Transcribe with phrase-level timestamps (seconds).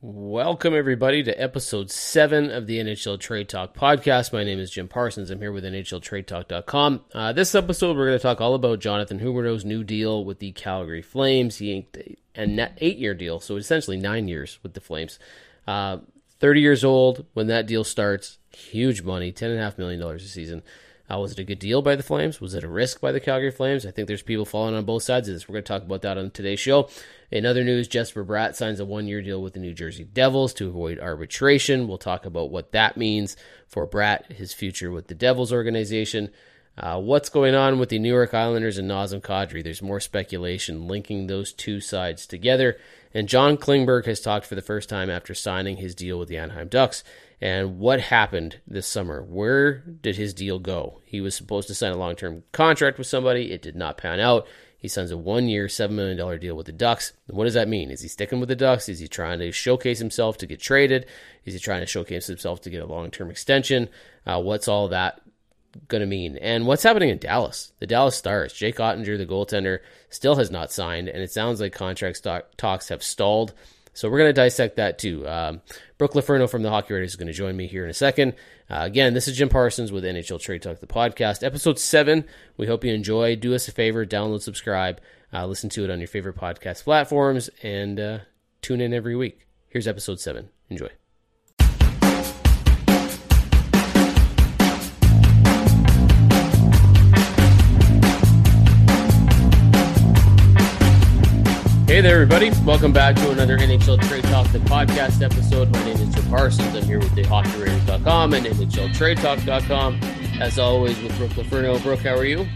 [0.00, 4.32] Welcome, everybody, to episode seven of the NHL Trade Talk podcast.
[4.32, 5.28] My name is Jim Parsons.
[5.28, 7.00] I'm here with NHLTradeTalk.com.
[7.12, 10.52] Uh, this episode, we're going to talk all about Jonathan Huberdeau's new deal with the
[10.52, 11.56] Calgary Flames.
[11.56, 11.98] He inked
[12.36, 15.18] a net eight year deal, so essentially nine years with the Flames.
[15.66, 15.98] Uh,
[16.38, 18.38] 30 years old when that deal starts.
[18.52, 20.62] Huge money, $10.5 million a season.
[21.10, 22.40] Uh, was it a good deal by the Flames?
[22.40, 23.86] Was it a risk by the Calgary Flames?
[23.86, 25.48] I think there's people falling on both sides of this.
[25.48, 26.90] We're going to talk about that on today's show.
[27.30, 30.52] In other news, Jesper Bratt signs a one year deal with the New Jersey Devils
[30.54, 31.88] to avoid arbitration.
[31.88, 36.30] We'll talk about what that means for Bratt, his future with the Devils organization.
[36.76, 39.64] Uh, what's going on with the New York Islanders and Nazem Kadri?
[39.64, 42.78] There's more speculation linking those two sides together.
[43.12, 46.36] And John Klingberg has talked for the first time after signing his deal with the
[46.36, 47.02] Anaheim Ducks.
[47.40, 49.22] And what happened this summer?
[49.22, 51.00] Where did his deal go?
[51.04, 53.52] He was supposed to sign a long term contract with somebody.
[53.52, 54.46] It did not pan out.
[54.78, 57.12] He signs a one year, $7 million deal with the Ducks.
[57.26, 57.90] What does that mean?
[57.90, 58.88] Is he sticking with the Ducks?
[58.88, 61.06] Is he trying to showcase himself to get traded?
[61.44, 63.88] Is he trying to showcase himself to get a long term extension?
[64.24, 65.20] Uh, what's all that
[65.88, 66.36] going to mean?
[66.36, 67.72] And what's happening in Dallas?
[67.80, 71.72] The Dallas Stars, Jake Oettinger, the goaltender, still has not signed, and it sounds like
[71.72, 72.24] contract
[72.56, 73.54] talks have stalled.
[73.98, 75.26] So we're going to dissect that too.
[75.26, 75.60] Um,
[75.98, 78.34] Brooke Laferno from the Hockey Writers is going to join me here in a second.
[78.70, 82.24] Uh, again, this is Jim Parsons with NHL Trade Talk, the podcast, episode seven.
[82.56, 83.34] We hope you enjoy.
[83.34, 85.00] Do us a favor, download, subscribe,
[85.32, 88.18] uh, listen to it on your favorite podcast platforms, and uh,
[88.62, 89.48] tune in every week.
[89.68, 90.50] Here's episode seven.
[90.70, 90.90] Enjoy.
[101.98, 102.52] Hey there, everybody.
[102.64, 105.68] Welcome back to another NHL Trade Talk, the podcast episode.
[105.72, 106.72] My name is Jim Parsons.
[106.76, 110.00] I'm here with the HockeyWriters.com and NHLTradeTalk.com.
[110.40, 111.82] As always, with Brooke Laferno.
[111.82, 112.46] Brooke, how are you?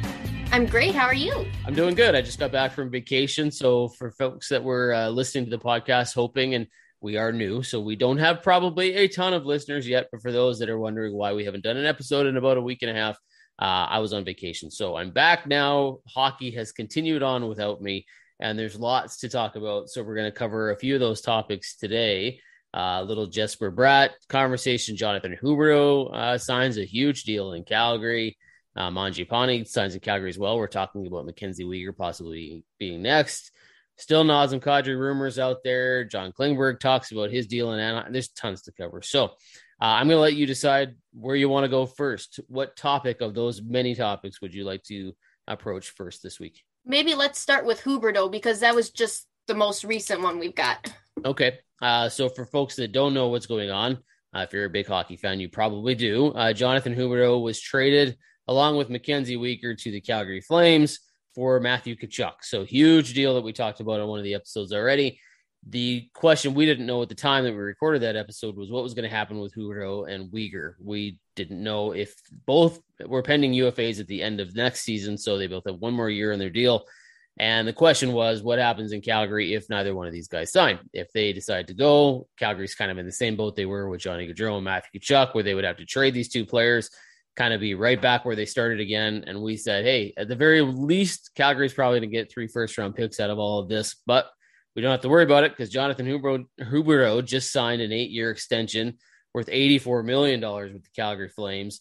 [0.52, 0.94] I'm great.
[0.94, 1.44] How are you?
[1.66, 2.14] I'm doing good.
[2.14, 3.50] I just got back from vacation.
[3.50, 6.68] So, for folks that were uh, listening to the podcast, hoping, and
[7.00, 10.06] we are new, so we don't have probably a ton of listeners yet.
[10.12, 12.62] But for those that are wondering why we haven't done an episode in about a
[12.62, 13.16] week and a half,
[13.58, 14.70] uh, I was on vacation.
[14.70, 15.98] So, I'm back now.
[16.06, 18.06] Hockey has continued on without me
[18.40, 19.88] and there's lots to talk about.
[19.88, 22.40] So we're going to cover a few of those topics today.
[22.74, 24.96] Uh, little Jesper Bratt conversation.
[24.96, 28.38] Jonathan Huberdeau uh, signs a huge deal in Calgary.
[28.74, 30.56] Uh, Mangiapane signs in Calgary as well.
[30.56, 33.52] We're talking about Mackenzie Weegar possibly being next.
[33.98, 36.04] Still Nazem Kadri rumors out there.
[36.04, 38.12] John Klingberg talks about his deal in Anaheim.
[38.12, 39.02] There's tons to cover.
[39.02, 39.28] So uh,
[39.80, 42.40] I'm going to let you decide where you want to go first.
[42.48, 45.12] What topic of those many topics would you like to
[45.46, 46.62] approach first this week?
[46.84, 50.92] Maybe let's start with Huberdeau because that was just the most recent one we've got.
[51.24, 51.58] Okay.
[51.80, 53.98] Uh, so for folks that don't know what's going on,
[54.34, 56.28] uh, if you're a big hockey fan, you probably do.
[56.28, 58.16] Uh, Jonathan Huberdeau was traded
[58.48, 61.00] along with Mackenzie Weegar to the Calgary Flames
[61.34, 62.34] for Matthew Tkachuk.
[62.42, 65.20] So huge deal that we talked about on one of the episodes already
[65.68, 68.82] the question we didn't know at the time that we recorded that episode was what
[68.82, 70.74] was going to happen with Huberdeau and Weegar.
[70.82, 72.14] We didn't know if
[72.46, 75.94] both were pending UFAs at the end of next season, so they both have one
[75.94, 76.84] more year in their deal.
[77.38, 80.80] And the question was, what happens in Calgary if neither one of these guys sign?
[80.92, 84.00] If they decide to go, Calgary's kind of in the same boat they were with
[84.00, 86.90] Johnny Gaudreau and Matthew Tkachuk, where they would have to trade these two players,
[87.36, 89.24] kind of be right back where they started again.
[89.26, 92.76] And we said, hey, at the very least, Calgary's probably going to get three first
[92.76, 94.26] round picks out of all of this, but
[94.74, 98.30] we don't have to worry about it because Jonathan Huberdeau, just signed an eight year
[98.30, 98.98] extension
[99.34, 101.80] worth $84 million with the Calgary Flames.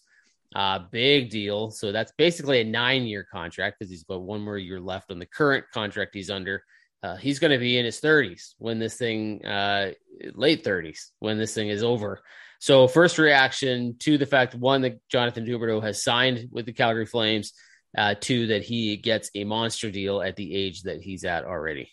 [0.54, 1.72] Uh, big deal.
[1.72, 5.20] So that's basically a nine year contract because he's got one more year left on
[5.20, 6.64] the current contract he's under.
[7.04, 9.92] Uh, he's going to be in his 30s when this thing, uh,
[10.34, 12.22] late 30s, when this thing is over.
[12.60, 17.08] So, first reaction to the fact one, that Jonathan Huberdeau has signed with the Calgary
[17.08, 17.54] Flames,
[17.98, 21.90] uh, two, that he gets a monster deal at the age that he's at already.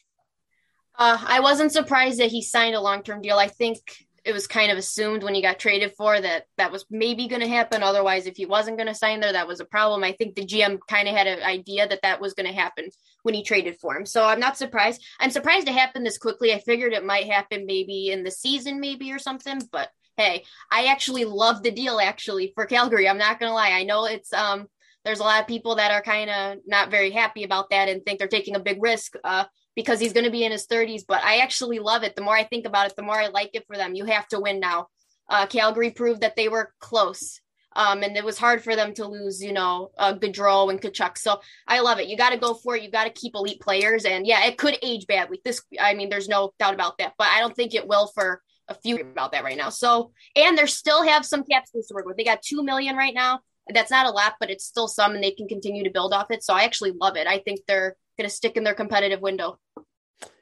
[0.98, 3.38] Uh, I wasn't surprised that he signed a long term deal.
[3.38, 3.78] I think
[4.24, 7.40] it was kind of assumed when he got traded for that that was maybe going
[7.40, 7.82] to happen.
[7.82, 10.04] Otherwise, if he wasn't going to sign there, that was a problem.
[10.04, 12.90] I think the GM kind of had an idea that that was going to happen
[13.22, 14.04] when he traded for him.
[14.04, 15.02] So I'm not surprised.
[15.20, 16.52] I'm surprised it happened this quickly.
[16.52, 19.62] I figured it might happen maybe in the season, maybe or something.
[19.70, 23.08] But hey, I actually love the deal actually for Calgary.
[23.08, 23.70] I'm not going to lie.
[23.70, 24.66] I know it's um
[25.04, 28.04] there's a lot of people that are kind of not very happy about that and
[28.04, 29.14] think they're taking a big risk.
[29.24, 29.44] Uh,
[29.78, 31.04] because he's going to be in his 30s.
[31.06, 32.16] But I actually love it.
[32.16, 33.94] The more I think about it, the more I like it for them.
[33.94, 34.88] You have to win now.
[35.30, 37.40] Uh, Calgary proved that they were close.
[37.76, 41.16] Um, and it was hard for them to lose, you know, uh, Gaudreau and Tkachuk.
[41.16, 42.08] So I love it.
[42.08, 42.82] You got to go for it.
[42.82, 44.04] You got to keep elite players.
[44.04, 45.40] And yeah, it could age badly.
[45.44, 47.12] This, I mean, there's no doubt about that.
[47.16, 49.68] But I don't think it will for a few about that right now.
[49.68, 52.16] So, and they still have some cap space to work with.
[52.16, 53.42] They got two million right now.
[53.72, 56.32] That's not a lot, but it's still some, and they can continue to build off
[56.32, 56.42] it.
[56.42, 57.28] So I actually love it.
[57.28, 59.58] I think they're going to stick in their competitive window.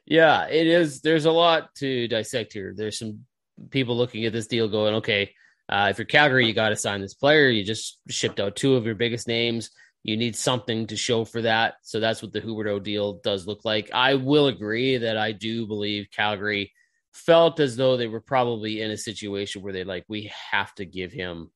[0.05, 1.01] Yeah, it is.
[1.01, 2.73] There's a lot to dissect here.
[2.75, 3.25] There's some
[3.69, 5.31] people looking at this deal going, okay,
[5.69, 7.49] uh, if you're Calgary, you got to sign this player.
[7.49, 9.69] You just shipped out two of your biggest names.
[10.03, 11.75] You need something to show for that.
[11.81, 13.91] So that's what the Huberdeau deal does look like.
[13.93, 16.71] I will agree that I do believe Calgary
[17.13, 20.85] felt as though they were probably in a situation where they like, we have to
[20.85, 21.51] give him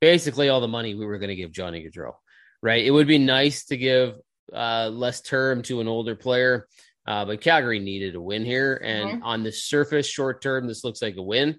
[0.00, 2.14] basically all the money we were going to give Johnny Gaudreau,
[2.62, 2.84] right?
[2.84, 4.14] It would be nice to give
[4.52, 6.68] uh, less term to an older player,
[7.06, 8.80] uh, but Calgary needed a win here.
[8.82, 9.22] And mm-hmm.
[9.22, 11.58] on the surface, short term, this looks like a win.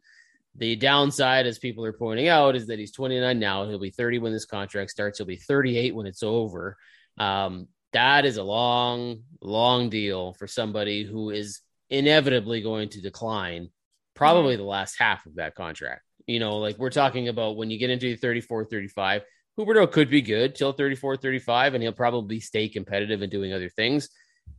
[0.56, 3.68] The downside, as people are pointing out, is that he's 29 now.
[3.68, 5.18] He'll be 30 when this contract starts.
[5.18, 6.78] He'll be 38 when it's over.
[7.18, 13.70] Um, that is a long, long deal for somebody who is inevitably going to decline
[14.16, 16.02] probably the last half of that contract.
[16.28, 19.22] You know, like we're talking about when you get into 34, 35,
[19.58, 23.70] Huberdeau could be good till 34, 35, and he'll probably stay competitive and doing other
[23.70, 24.10] things.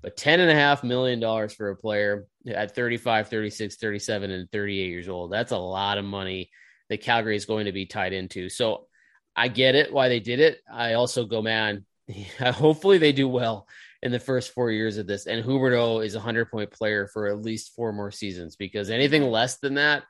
[0.02, 5.52] But $10.5 million for a player at 35, 36, 37, and 38 years old, that's
[5.52, 6.50] a lot of money
[6.88, 8.48] that Calgary is going to be tied into.
[8.48, 8.86] So
[9.34, 10.60] I get it why they did it.
[10.72, 11.84] I also go, man,
[12.38, 13.66] hopefully they do well
[14.02, 15.26] in the first four years of this.
[15.26, 19.22] And Huberdeau is a 100 point player for at least four more seasons because anything
[19.24, 20.04] less than that,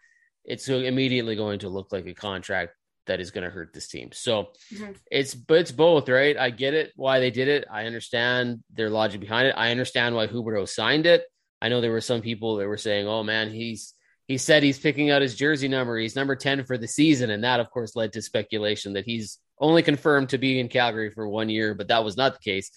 [0.44, 2.74] it's immediately going to look like a contract
[3.06, 4.10] that is going to hurt this team.
[4.12, 4.92] So mm-hmm.
[5.10, 6.36] it's but it's both, right?
[6.36, 7.66] I get it why they did it.
[7.70, 9.54] I understand their logic behind it.
[9.56, 11.24] I understand why Huberdeau signed it.
[11.60, 13.94] I know there were some people that were saying, "Oh man, he's
[14.26, 15.98] he said he's picking out his jersey number.
[15.98, 19.38] He's number 10 for the season." And that of course led to speculation that he's
[19.58, 22.70] only confirmed to be in Calgary for 1 year, but that was not the case.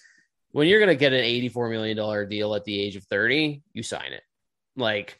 [0.52, 3.62] When you're going to get an 84 million dollar deal at the age of 30,
[3.74, 4.24] you sign it.
[4.76, 5.20] Like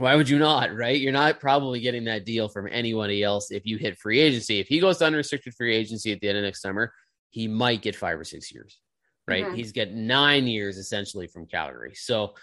[0.00, 0.98] why would you not, right?
[0.98, 4.58] You're not probably getting that deal from anybody else if you hit free agency.
[4.58, 6.94] If he goes to unrestricted free agency at the end of next summer,
[7.28, 8.80] he might get five or six years,
[9.28, 9.44] right?
[9.44, 9.56] Mm-hmm.
[9.56, 11.94] He's got nine years essentially from Calgary.
[11.94, 12.34] So,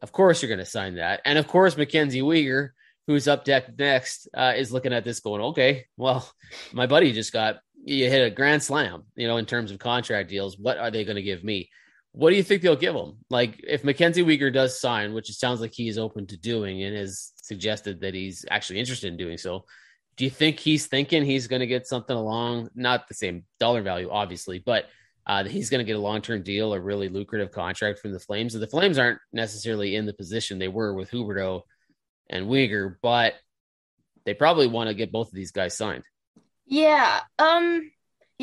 [0.00, 1.20] of course, you're going to sign that.
[1.26, 2.70] And of course, Mackenzie Weegar,
[3.06, 6.26] who's up deck next, uh, is looking at this going, okay, well,
[6.72, 10.30] my buddy just got, you hit a grand slam, you know, in terms of contract
[10.30, 10.56] deals.
[10.58, 11.68] What are they going to give me?
[12.12, 13.18] What do you think they'll give him?
[13.30, 16.82] Like if Mackenzie Weegar does sign, which it sounds like he is open to doing
[16.82, 19.64] and has suggested that he's actually interested in doing so,
[20.16, 23.82] do you think he's thinking he's going to get something along, not the same dollar
[23.82, 24.86] value, obviously, but
[25.26, 28.12] uh, that he's going to get a long term deal, a really lucrative contract from
[28.12, 28.54] the Flames?
[28.54, 31.62] And the Flames aren't necessarily in the position they were with Huberdeau
[32.28, 33.34] and Weegar, but
[34.26, 36.04] they probably want to get both of these guys signed.
[36.66, 37.20] Yeah.
[37.38, 37.90] Um,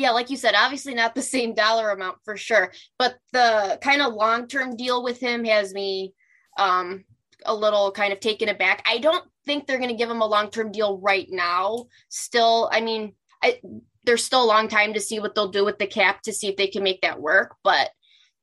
[0.00, 4.00] yeah, like you said, obviously not the same dollar amount for sure, but the kind
[4.02, 6.14] of long term deal with him has me
[6.58, 7.04] um,
[7.44, 8.82] a little kind of taken aback.
[8.86, 11.86] I don't think they're going to give him a long term deal right now.
[12.08, 13.60] Still, I mean, I,
[14.04, 16.48] there's still a long time to see what they'll do with the cap to see
[16.48, 17.90] if they can make that work, but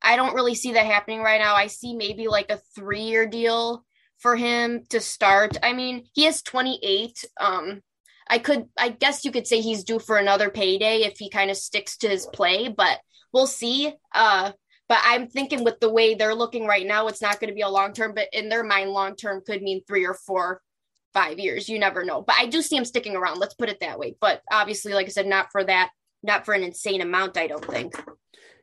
[0.00, 1.54] I don't really see that happening right now.
[1.54, 3.84] I see maybe like a three year deal
[4.18, 5.56] for him to start.
[5.62, 7.24] I mean, he is 28.
[7.40, 7.82] Um,
[8.30, 11.50] I could, I guess you could say he's due for another payday if he kind
[11.50, 12.98] of sticks to his play, but
[13.32, 13.92] we'll see.
[14.14, 14.52] Uh,
[14.88, 17.60] but I'm thinking with the way they're looking right now, it's not going to be
[17.60, 20.62] a long term, but in their mind, long term could mean three or four,
[21.12, 21.68] five years.
[21.68, 22.22] You never know.
[22.22, 23.38] But I do see him sticking around.
[23.38, 24.16] Let's put it that way.
[24.20, 25.90] But obviously, like I said, not for that,
[26.22, 27.94] not for an insane amount, I don't think.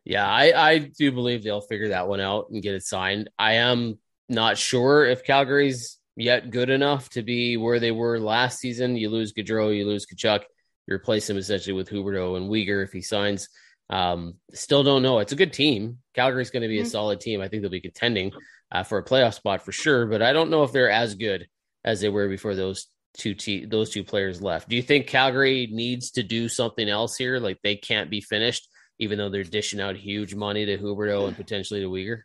[0.04, 3.30] Yeah, I, I do believe they'll figure that one out and get it signed.
[3.38, 8.60] I am not sure if Calgary's yet good enough to be where they were last
[8.60, 8.96] season.
[8.96, 10.44] You lose Gaudreau, you lose Tkachuk,
[10.88, 13.50] you replace him essentially with Huberdeau and Weegar if he signs.
[13.90, 15.20] Um, still don't know.
[15.20, 16.00] It's a good team.
[16.14, 16.88] Calgary's going to be mm-hmm.
[16.88, 17.42] a solid team.
[17.42, 18.32] I think they'll be contending
[18.72, 21.48] uh, for a playoff spot for sure, but I don't know if they're as good
[21.84, 24.70] as they were before those two te- those two players left.
[24.70, 27.40] Do you think Calgary needs to do something else here?
[27.40, 28.68] Like they can't be finished,
[29.00, 32.22] even though they're dishing out huge money to Huberdeau and potentially to Weegar?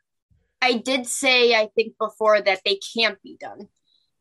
[0.63, 3.69] I did say I think before that they can't be done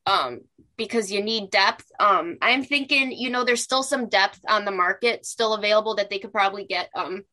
[0.10, 0.42] um,
[0.76, 1.86] because you need depth.
[2.00, 6.10] Um, I'm thinking, you know, there's still some depth on the market still available that
[6.10, 7.24] they could probably get um,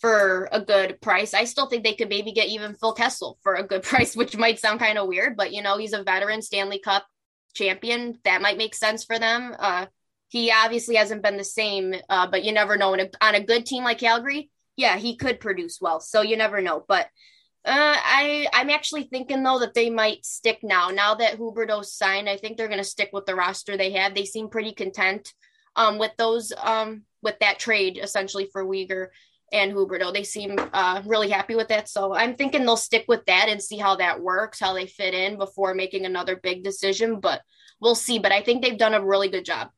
[0.00, 1.32] for a good price.
[1.32, 4.36] I still think they could maybe get even Phil Kessel for a good price, which
[4.36, 7.06] might sound kind of weird, but you know, he's a veteran Stanley Cup
[7.54, 8.18] champion.
[8.24, 9.54] That might make sense for them.
[9.58, 9.86] Uh,
[10.28, 12.94] he obviously hasn't been the same, uh, but you never know.
[12.94, 16.00] A, on a good team like Calgary, yeah, he could produce well.
[16.00, 16.84] So you never know.
[16.86, 17.06] But
[17.66, 20.90] uh, I I'm actually thinking though that they might stick now.
[20.90, 24.14] Now that Huberdeau's signed, I think they're going to stick with the roster they have.
[24.14, 25.34] They seem pretty content
[25.74, 29.08] um, with those um, with that trade essentially for Weegar
[29.52, 30.12] and Huberdeau.
[30.12, 31.88] They seem uh, really happy with that.
[31.88, 35.14] So I'm thinking they'll stick with that and see how that works, how they fit
[35.14, 37.18] in before making another big decision.
[37.18, 37.42] But
[37.80, 38.20] we'll see.
[38.20, 39.70] But I think they've done a really good job.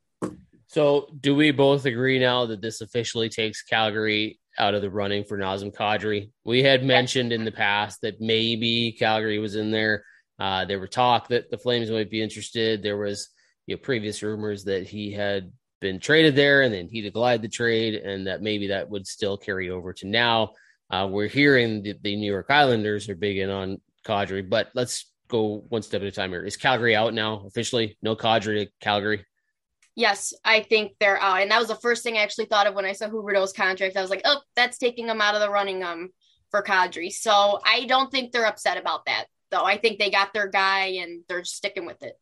[0.67, 5.25] So, do we both agree now that this officially takes Calgary out of the running
[5.25, 6.31] for Nazem Kadri.
[6.45, 10.05] We had mentioned in the past that maybe Calgary was in there.
[10.39, 12.83] Uh, there were talk that the Flames might be interested.
[12.83, 13.29] There was
[13.67, 17.49] you know previous rumors that he had been traded there and then he declined the
[17.49, 20.53] trade, and that maybe that would still carry over to now.
[20.91, 25.11] Uh, we're hearing that the New York Islanders are big in on Kadri, but let's
[25.29, 26.45] go one step at a time here.
[26.45, 27.99] Is Calgary out now officially?
[28.03, 29.25] No Kadri to Calgary.
[29.99, 32.75] Yes, I think they're out, and that was the first thing I actually thought of
[32.75, 33.97] when I saw Huberdeau's contract.
[33.97, 36.11] I was like, oh, that's taking him out of the running um
[36.53, 37.11] for Kadri.
[37.11, 39.65] So I don't think they're upset about that, though.
[39.65, 42.15] I think they got their guy and they're sticking with it.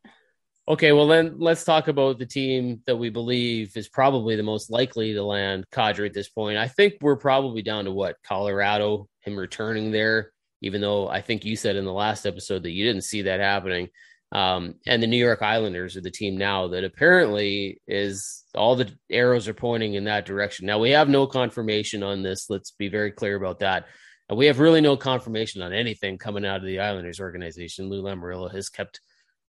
[0.67, 4.71] Okay, well then let's talk about the team that we believe is probably the most
[4.71, 6.57] likely to land Kadri at this point.
[6.57, 10.31] I think we're probably down to what Colorado, him returning there,
[10.61, 13.39] even though I think you said in the last episode that you didn't see that
[13.39, 13.89] happening.
[14.31, 18.91] Um, and the New York Islanders are the team now that apparently is all the
[19.09, 20.65] arrows are pointing in that direction.
[20.65, 22.49] Now we have no confirmation on this.
[22.49, 23.85] Let's be very clear about that.
[24.29, 27.89] And we have really no confirmation on anything coming out of the Islanders organization.
[27.89, 28.99] Lou Lamoriello has kept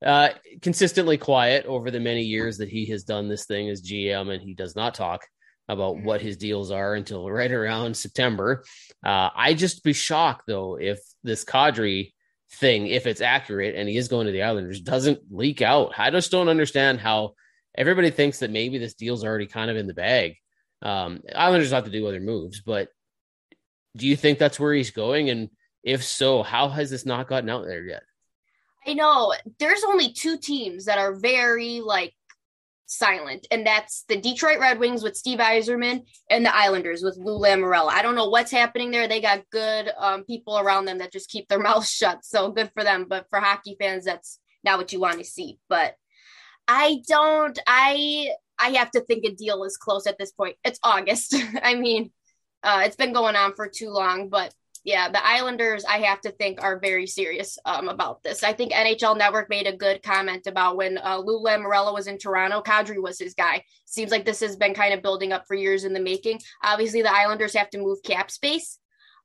[0.04, 0.28] uh,
[0.62, 4.40] consistently quiet over the many years that he has done this thing as GM, and
[4.40, 5.26] he does not talk
[5.68, 6.06] about mm-hmm.
[6.06, 8.64] what his deals are until right around September.
[9.04, 12.12] Uh, I just be shocked though if this Kadri
[12.52, 15.92] thing, if it's accurate and he is going to the Islanders, doesn't leak out.
[15.98, 17.34] I just don't understand how
[17.74, 20.36] everybody thinks that maybe this deal's already kind of in the bag.
[20.82, 22.88] Um, Islanders have to do other moves, but
[23.96, 25.30] do you think that's where he's going?
[25.30, 25.50] And
[25.82, 28.02] if so, how has this not gotten out there yet?
[28.86, 32.14] I know there's only two teams that are very like
[32.88, 37.38] silent, and that's the Detroit Red Wings with Steve Yzerman and the Islanders with Lou
[37.38, 37.88] Lamoriello.
[37.88, 39.06] I don't know what's happening there.
[39.06, 42.70] They got good um, people around them that just keep their mouths shut, so good
[42.74, 43.06] for them.
[43.08, 45.58] But for hockey fans, that's not what you want to see.
[45.68, 45.94] But
[46.66, 47.58] I don't.
[47.66, 50.56] I I have to think a deal is close at this point.
[50.64, 51.34] It's August.
[51.62, 52.10] I mean,
[52.62, 54.52] uh, it's been going on for too long, but
[54.84, 58.42] yeah, the Islanders, I have to think, are very serious um, about this.
[58.42, 62.18] I think NHL Network made a good comment about when uh, Lou Lamoriello was in
[62.18, 63.62] Toronto, Kadri was his guy.
[63.84, 66.40] Seems like this has been kind of building up for years in the making.
[66.62, 68.78] Obviously, the Islanders have to move cap space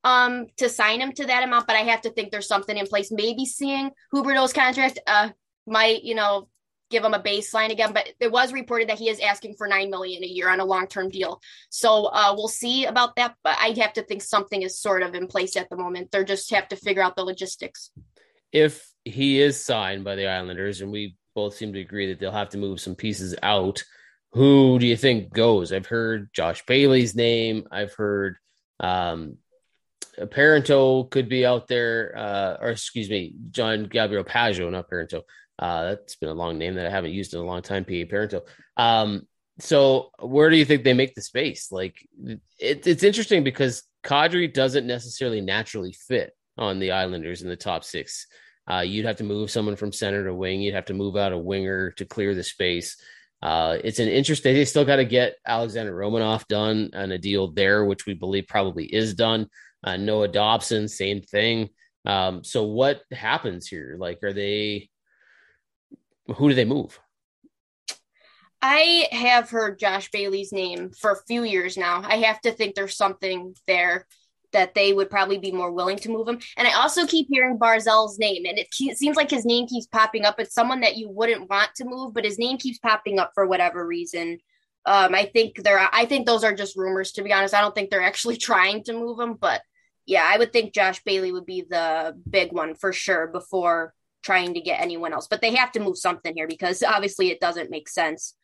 [0.03, 2.87] um, to sign him to that amount, but I have to think there's something in
[2.87, 3.11] place.
[3.11, 5.29] Maybe seeing Huberdeau's contract uh,
[5.65, 6.49] might, you know,
[6.89, 7.93] give him a baseline again.
[7.93, 10.65] But it was reported that he is asking for nine million a year on a
[10.65, 11.41] long term deal.
[11.69, 13.35] So uh, we'll see about that.
[13.43, 16.11] But I have to think something is sort of in place at the moment.
[16.11, 17.91] They just have to figure out the logistics.
[18.51, 22.31] If he is signed by the Islanders, and we both seem to agree that they'll
[22.31, 23.83] have to move some pieces out.
[24.33, 25.71] Who do you think goes?
[25.71, 27.67] I've heard Josh Bailey's name.
[27.71, 28.37] I've heard
[28.79, 29.37] um,
[30.19, 35.21] Parenteau could be out there, uh, or excuse me, Jean-Gabriel Pageau, not Parenteau.
[35.63, 37.85] Uh, that's been a long name that I haven't used in a long time.
[37.85, 38.41] PA Parenteau.
[38.75, 39.25] Um,
[39.59, 41.71] so where do you think they make the space?
[41.71, 42.05] Like
[42.59, 47.85] it, it's interesting because Kadri doesn't necessarily naturally fit on the Islanders in the top
[47.85, 48.27] six.
[48.69, 50.61] Uh, you'd have to move someone from center to wing.
[50.61, 52.97] You'd have to move out a winger to clear the space.
[53.41, 54.53] Uh, it's an interesting.
[54.55, 58.47] They still got to get Alexander Romanov done and a deal there, which we believe
[58.49, 59.47] probably is done.
[59.81, 61.69] Uh, Noah Dobson, same thing.
[62.05, 63.95] Um, so what happens here?
[63.97, 64.89] Like, are they?
[66.27, 66.99] Who do they move?
[68.61, 72.01] I have heard Josh Bailey's name for a few years now.
[72.05, 74.07] I have to think there's something there
[74.53, 76.39] that they would probably be more willing to move him.
[76.55, 80.23] And I also keep hearing Barzal's name, and it seems like his name keeps popping
[80.23, 80.39] up.
[80.39, 83.45] It's someone that you wouldn't want to move, but his name keeps popping up for
[83.45, 84.39] whatever reason.
[84.85, 85.89] Um, I think there.
[85.91, 87.13] I think those are just rumors.
[87.13, 89.33] To be honest, I don't think they're actually trying to move him.
[89.33, 89.61] But
[90.05, 94.53] yeah, I would think Josh Bailey would be the big one for sure before trying
[94.53, 95.27] to get anyone else.
[95.27, 98.35] But they have to move something here because obviously it doesn't make sense.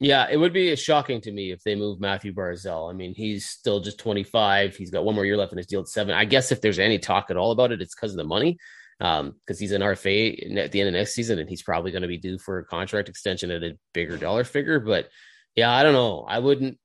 [0.00, 2.88] Yeah, it would be shocking to me if they move Matthew Barzal.
[2.88, 4.76] I mean, he's still just 25.
[4.76, 6.14] He's got one more year left in his deal at seven.
[6.14, 8.58] I guess if there's any talk at all about it, it's because of the money.
[9.00, 12.02] Um, because he's an RFA at the end of next season, and he's probably going
[12.02, 14.80] to be due for a contract extension at a bigger dollar figure.
[14.80, 15.08] But
[15.54, 16.24] yeah, I don't know.
[16.28, 16.78] I wouldn't.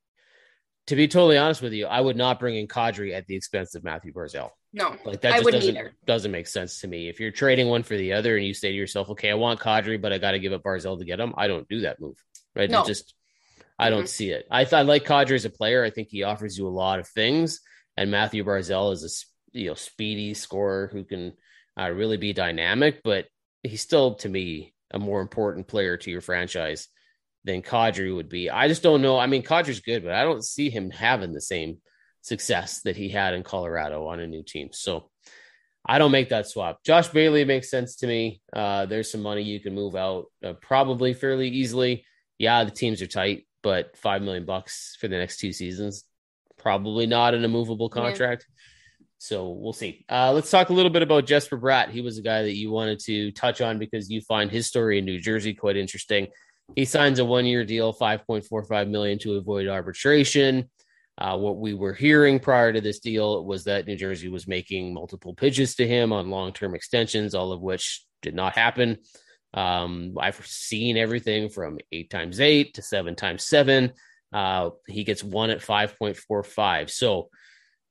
[0.88, 3.74] To be totally honest with you, I would not bring in Kadri at the expense
[3.74, 4.50] of Matthew Barzal.
[4.76, 5.94] No, like that just doesn't either.
[6.06, 7.08] doesn't make sense to me.
[7.08, 9.60] If you're trading one for the other, and you say to yourself, "Okay, I want
[9.60, 12.02] Kadri, but I got to give up Barzal to get him," I don't do that
[12.02, 12.18] move.
[12.56, 12.70] Right?
[12.70, 12.82] No.
[12.82, 13.14] It just
[13.78, 14.08] I don't mm-hmm.
[14.08, 14.48] see it.
[14.50, 15.84] I, I like Kadri as a player.
[15.84, 17.62] I think he offers you a lot of things,
[17.96, 19.04] and Matthew Barzal is
[19.54, 21.34] a you know speedy scorer who can
[21.80, 23.28] uh, really be dynamic, but
[23.62, 26.88] he's still to me a more important player to your franchise
[27.44, 28.50] than Kadri would be.
[28.50, 29.20] I just don't know.
[29.20, 31.78] I mean, Kadri's good, but I don't see him having the same
[32.24, 34.70] success that he had in Colorado on a new team.
[34.72, 35.12] So
[35.86, 36.84] I don't make that swap.
[36.84, 38.42] Josh Bailey makes sense to me.
[38.52, 42.06] Uh, there's some money you can move out uh, probably fairly easily.
[42.40, 46.06] Yeah, the teams are tight, but five million bucks for the next two seasons,
[46.58, 48.46] probably not an immovable contract.
[48.48, 48.54] Yeah.
[49.20, 50.06] So we'll see.
[50.10, 51.90] Uh, let's talk a little bit about Jesper Bratt.
[51.90, 54.98] He was a guy that you wanted to touch on because you find his story
[54.98, 56.28] in New Jersey quite interesting.
[56.76, 60.70] He signs a one-year deal, five point four five million, to avoid arbitration.
[61.18, 64.94] Uh, what we were hearing prior to this deal was that New Jersey was making
[64.94, 68.98] multiple pitches to him on long-term extensions, all of which did not happen.
[69.54, 73.94] Um, I've seen everything from eight times eight to seven times seven.
[74.32, 76.90] Uh, he gets one at 5.45.
[76.90, 77.30] So,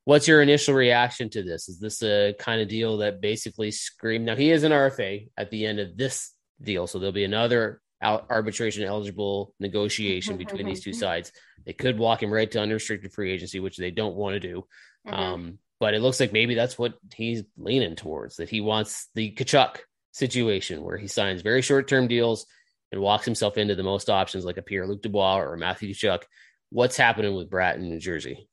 [0.04, 1.68] what's your initial reaction to this?
[1.68, 4.26] Is this a kind of deal that basically screamed?
[4.26, 6.88] Now, he is an RFA at the end of this deal.
[6.88, 11.32] So, there'll be another arbitration eligible negotiation between these two sides.
[11.64, 14.66] They could walk him right to unrestricted free agency, which they don't want to do.
[15.06, 15.14] Mm-hmm.
[15.14, 19.32] Um, but it looks like maybe that's what he's leaning towards that he wants the
[19.32, 19.78] Tkachuk
[20.12, 22.46] situation where he signs very short term deals
[22.92, 25.92] and walks himself into the most options like a Pierre Luc Dubois or a Matthew
[25.92, 26.22] Tkachuk.
[26.70, 28.48] What's happening with Bratton, in New Jersey?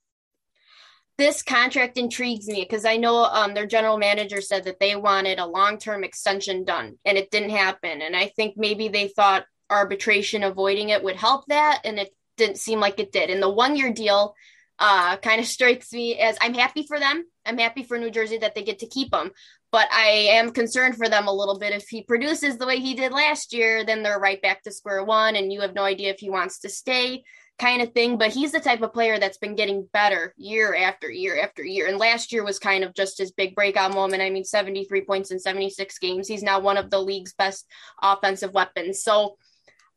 [1.20, 5.38] This contract intrigues me because I know um, their general manager said that they wanted
[5.38, 8.02] a long term extension done and it didn't happen.
[8.02, 11.82] And I think maybe they thought arbitration avoiding it would help that.
[11.84, 13.30] And it didn't seem like it did.
[13.30, 14.34] And the one year deal
[14.80, 17.26] uh, kind of strikes me as I'm happy for them.
[17.46, 19.32] I'm happy for New Jersey that they get to keep him
[19.72, 21.74] but I am concerned for them a little bit.
[21.74, 25.04] If he produces the way he did last year, then they're right back to square
[25.04, 27.24] one, and you have no idea if he wants to stay,
[27.60, 28.18] kind of thing.
[28.18, 31.88] But he's the type of player that's been getting better year after year after year.
[31.88, 34.24] And last year was kind of just his big breakout moment.
[34.24, 36.28] I mean, 73 points in 76 games.
[36.28, 37.68] He's now one of the league's best
[38.02, 39.04] offensive weapons.
[39.04, 39.38] So,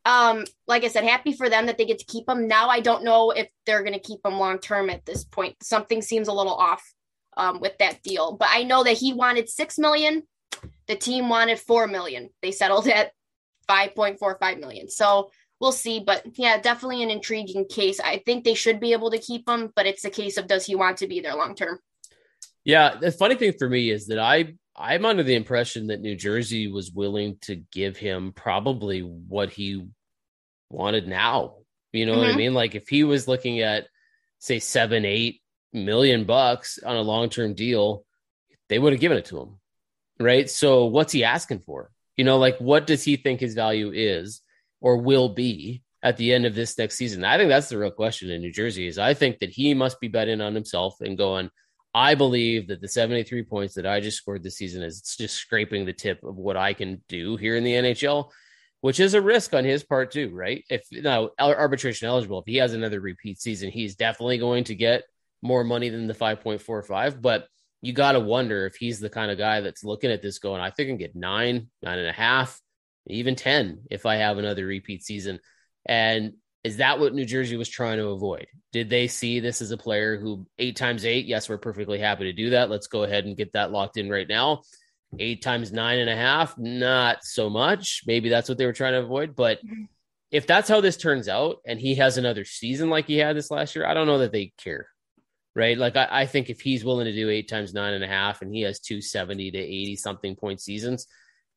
[0.04, 2.48] um, like I said, happy for them that they get to keep him.
[2.48, 5.56] Now I don't know if they're going to keep him long term at this point.
[5.62, 6.82] Something seems a little off
[7.36, 8.36] um, with that deal.
[8.36, 10.24] But I know that he wanted six million.
[10.88, 12.30] The team wanted four million.
[12.42, 13.12] They settled at
[13.68, 14.88] five point four five million.
[14.90, 15.30] So
[15.62, 16.00] we'll see.
[16.00, 18.00] But yeah, definitely an intriguing case.
[18.00, 20.66] I think they should be able to keep him, but it's a case of does
[20.66, 21.78] he want to be there long term?
[22.64, 26.16] Yeah, the funny thing for me is that I I'm under the impression that New
[26.16, 29.86] Jersey was willing to give him probably what he
[30.68, 31.58] wanted now.
[31.92, 32.20] You know mm-hmm.
[32.20, 32.38] what I mm-hmm.
[32.38, 32.54] mean?
[32.54, 33.86] Like if he was looking at
[34.40, 35.40] say seven, eight,
[35.72, 38.04] million bucks on a long term deal,
[38.68, 39.58] they would have given it to him.
[40.18, 40.50] Right.
[40.50, 41.90] So what's he asking for?
[42.16, 44.42] You know, like what does he think his value is
[44.82, 47.24] or will be at the end of this next season?
[47.24, 50.00] I think that's the real question in New Jersey is I think that he must
[50.00, 51.48] be betting on himself and going,
[51.94, 55.86] I believe that the 73 points that I just scored this season is just scraping
[55.86, 58.30] the tip of what I can do here in the NHL,
[58.80, 60.64] which is a risk on his part too, right?
[60.68, 65.04] If now arbitration eligible, if he has another repeat season, he's definitely going to get
[65.42, 67.46] more money than the 5.45, but
[67.82, 70.60] you got to wonder if he's the kind of guy that's looking at this going,
[70.60, 72.60] I think I can get nine, nine and a half,
[73.06, 75.40] even 10 if I have another repeat season.
[75.86, 76.34] And
[76.64, 78.46] is that what New Jersey was trying to avoid?
[78.72, 81.26] Did they see this as a player who eight times eight?
[81.26, 82.70] Yes, we're perfectly happy to do that.
[82.70, 84.62] Let's go ahead and get that locked in right now.
[85.18, 88.02] Eight times nine and a half, not so much.
[88.06, 89.34] Maybe that's what they were trying to avoid.
[89.34, 89.84] But mm-hmm.
[90.30, 93.50] if that's how this turns out and he has another season like he had this
[93.50, 94.86] last year, I don't know that they care
[95.54, 95.76] right?
[95.76, 98.42] Like I, I, think if he's willing to do eight times nine and a half
[98.42, 101.06] and he has 270 to 80 something point seasons,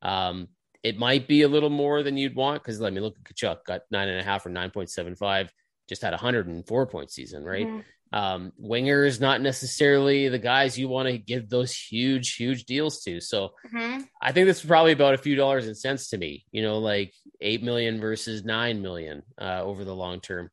[0.02, 0.48] um,
[0.86, 3.64] it might be a little more than you'd want because let me look at Tkachuk,
[3.66, 5.48] got nine and a half or 9.75,
[5.88, 7.66] just had a 104 point season, right?
[7.66, 7.80] Mm-hmm.
[8.16, 13.20] Um, wingers not necessarily the guys you want to give those huge, huge deals to.
[13.20, 14.02] So mm-hmm.
[14.22, 16.78] I think this is probably about a few dollars and cents to me, you know,
[16.78, 20.50] like eight million versus nine million uh, over the long term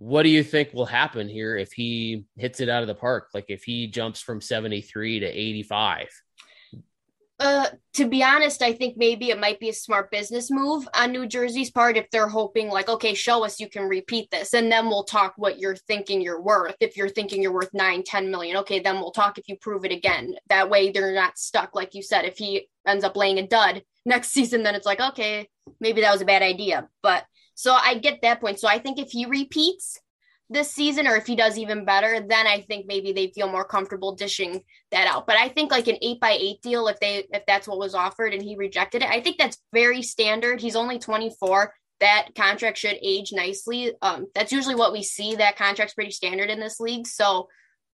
[0.00, 3.28] what do you think will happen here if he hits it out of the park?
[3.34, 6.08] Like if he jumps from 73 to 85?
[7.40, 11.10] Uh, to be honest, I think maybe it might be a smart business move on
[11.10, 14.70] New Jersey's part if they're hoping, like, okay, show us you can repeat this, and
[14.70, 16.76] then we'll talk what you're thinking you're worth.
[16.80, 19.86] If you're thinking you're worth nine, ten million, okay, then we'll talk if you prove
[19.86, 20.34] it again.
[20.50, 22.26] That way they're not stuck, like you said.
[22.26, 25.48] If he ends up laying a dud next season, then it's like, okay,
[25.80, 26.90] maybe that was a bad idea.
[27.02, 27.24] But
[27.54, 28.60] so I get that point.
[28.60, 29.98] So I think if he repeats
[30.50, 33.64] this season or if he does even better, then I think maybe they feel more
[33.64, 35.26] comfortable dishing that out.
[35.26, 37.94] But I think like an eight by eight deal, if they if that's what was
[37.94, 40.60] offered and he rejected it, I think that's very standard.
[40.60, 41.72] He's only 24.
[42.00, 43.92] That contract should age nicely.
[44.02, 45.36] Um, that's usually what we see.
[45.36, 47.06] That contract's pretty standard in this league.
[47.06, 47.48] So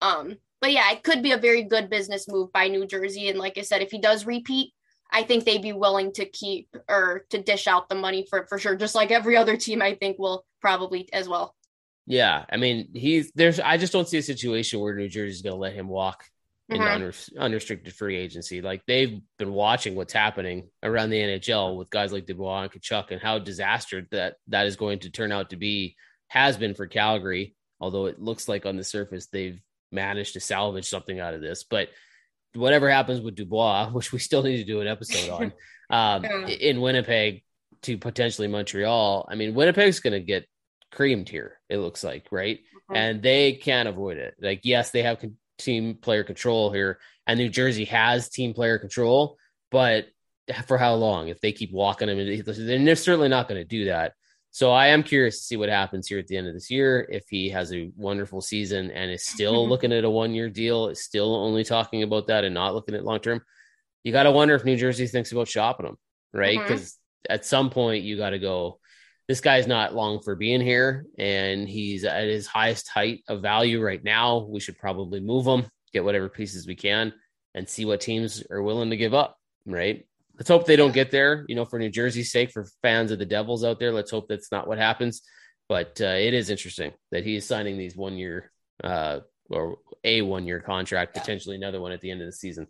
[0.01, 3.29] um, but yeah, it could be a very good business move by New Jersey.
[3.29, 4.73] And like I said, if he does repeat,
[5.11, 8.57] I think they'd be willing to keep or to dish out the money for for
[8.59, 8.75] sure.
[8.75, 11.55] Just like every other team, I think will probably as well.
[12.05, 13.59] Yeah, I mean, he's there's.
[13.59, 16.25] I just don't see a situation where New Jersey's going to let him walk
[16.69, 17.37] in mm-hmm.
[17.37, 18.61] unrestricted free agency.
[18.61, 23.11] Like they've been watching what's happening around the NHL with guys like Dubois and Tkachuk
[23.11, 25.95] and how disaster that that is going to turn out to be
[26.27, 27.55] has been for Calgary.
[27.79, 29.61] Although it looks like on the surface they've
[29.91, 31.63] managed to salvage something out of this.
[31.63, 31.89] But
[32.53, 35.53] whatever happens with Dubois, which we still need to do an episode on,
[35.89, 36.47] um, yeah.
[36.47, 37.43] in Winnipeg
[37.83, 40.47] to potentially Montreal, I mean, Winnipeg's going to get
[40.93, 42.59] creamed here, it looks like, right?
[42.59, 42.95] Mm-hmm.
[42.95, 44.35] And they can't avoid it.
[44.39, 45.23] Like, yes, they have
[45.57, 49.37] team player control here, and New Jersey has team player control,
[49.71, 50.07] but
[50.67, 51.29] for how long?
[51.29, 54.13] If they keep walking him, then they're certainly not going to do that.
[54.51, 57.07] So I am curious to see what happens here at the end of this year.
[57.09, 59.71] If he has a wonderful season and is still mm-hmm.
[59.71, 62.93] looking at a one year deal, is still only talking about that and not looking
[62.93, 63.41] at long term,
[64.03, 65.97] you got to wonder if New Jersey thinks about shopping him,
[66.33, 66.59] right?
[66.59, 67.33] Because mm-hmm.
[67.33, 68.79] at some point you got to go.
[69.33, 73.81] This guy's not long for being here, and he's at his highest height of value
[73.81, 74.45] right now.
[74.47, 77.13] We should probably move him, get whatever pieces we can,
[77.55, 80.05] and see what teams are willing to give up, right?
[80.37, 81.45] Let's hope they don't get there.
[81.47, 84.27] You know, for New Jersey's sake, for fans of the Devils out there, let's hope
[84.27, 85.23] that's not what happens.
[85.67, 88.51] But uh, it is interesting that he is signing these one year
[88.83, 92.67] uh, or a one year contract, potentially another one at the end of the season.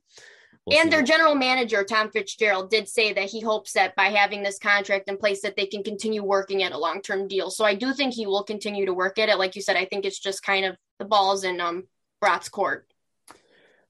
[0.65, 1.07] We'll and their what.
[1.07, 5.17] general manager, Tom Fitzgerald, did say that he hopes that by having this contract in
[5.17, 7.49] place, that they can continue working at a long term deal.
[7.49, 9.37] So I do think he will continue to work at it.
[9.37, 11.83] Like you said, I think it's just kind of the balls in um
[12.51, 12.87] court.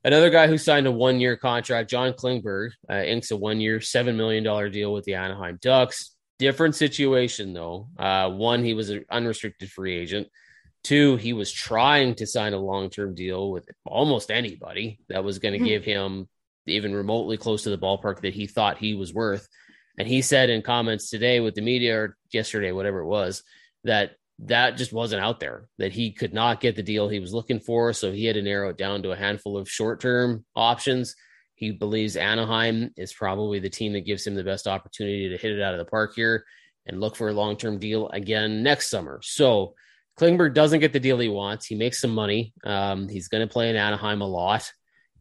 [0.03, 3.79] Another guy who signed a one year contract, John Klingberg, uh, inks a one year,
[3.79, 6.15] $7 million deal with the Anaheim Ducks.
[6.39, 7.88] Different situation, though.
[7.97, 10.27] Uh, one, he was an unrestricted free agent.
[10.83, 15.39] Two, he was trying to sign a long term deal with almost anybody that was
[15.39, 15.67] going to mm-hmm.
[15.67, 16.27] give him
[16.65, 19.47] even remotely close to the ballpark that he thought he was worth.
[19.97, 23.43] And he said in comments today with the media or yesterday, whatever it was,
[23.84, 27.34] that that just wasn't out there, that he could not get the deal he was
[27.34, 27.93] looking for.
[27.93, 31.15] So he had to narrow it down to a handful of short term options.
[31.56, 35.52] He believes Anaheim is probably the team that gives him the best opportunity to hit
[35.52, 36.45] it out of the park here
[36.86, 39.19] and look for a long term deal again next summer.
[39.23, 39.76] So
[40.19, 41.65] Klingberg doesn't get the deal he wants.
[41.65, 42.54] He makes some money.
[42.65, 44.71] Um, he's going to play in Anaheim a lot,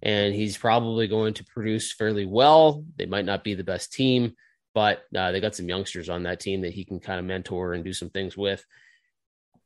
[0.03, 2.85] and he's probably going to produce fairly well.
[2.97, 4.35] They might not be the best team,
[4.75, 7.75] but uh, they got some youngsters on that team that he can kind of mentor
[7.75, 8.65] and do some things with.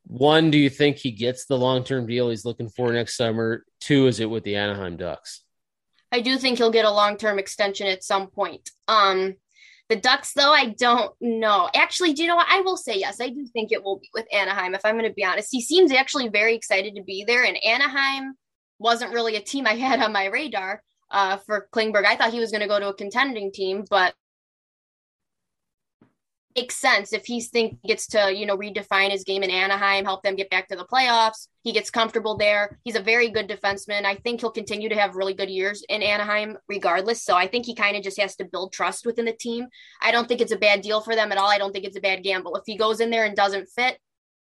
[0.05, 3.65] One, do you think he gets the long term deal he's looking for next summer?
[3.81, 5.43] Two, is it with the Anaheim Ducks?
[6.11, 8.69] I do think he'll get a long term extension at some point.
[8.87, 9.35] Um,
[9.89, 11.69] the Ducks, though, I don't know.
[11.73, 12.47] Actually, do you know what?
[12.49, 13.19] I will say yes.
[13.19, 15.49] I do think it will be with Anaheim, if I'm going to be honest.
[15.51, 18.35] He seems actually very excited to be there, and Anaheim
[18.79, 22.05] wasn't really a team I had on my radar uh, for Klingberg.
[22.05, 24.13] I thought he was going to go to a contending team, but
[26.57, 30.23] makes sense if he think gets to you know redefine his game in Anaheim, help
[30.23, 31.47] them get back to the playoffs.
[31.61, 32.79] He gets comfortable there.
[32.83, 34.05] He's a very good defenseman.
[34.05, 37.21] I think he'll continue to have really good years in Anaheim regardless.
[37.23, 39.67] So I think he kind of just has to build trust within the team.
[40.01, 41.49] I don't think it's a bad deal for them at all.
[41.49, 42.55] I don't think it's a bad gamble.
[42.55, 43.99] If he goes in there and doesn't fit,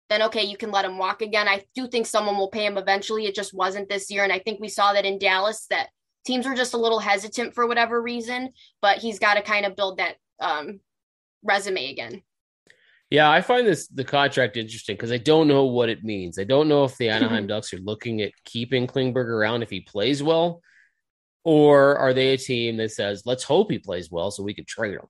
[0.09, 1.49] then okay, you can let him walk again.
[1.49, 3.27] I do think someone will pay him eventually.
[3.27, 5.89] It just wasn't this year, and I think we saw that in Dallas that
[6.25, 8.51] teams were just a little hesitant for whatever reason.
[8.83, 10.81] But he's got to kind of build that um,
[11.43, 12.23] resume again.
[13.11, 16.39] Yeah, I find this the contract interesting because I don't know what it means.
[16.39, 19.81] I don't know if the Anaheim Ducks are looking at keeping Klingberg around if he
[19.81, 20.61] plays well,
[21.45, 24.65] or are they a team that says, let's hope he plays well so we can
[24.65, 25.07] trade him?